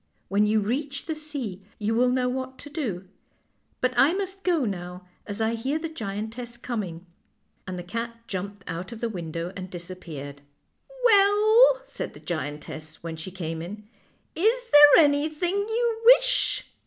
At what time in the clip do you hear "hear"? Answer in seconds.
5.53-5.77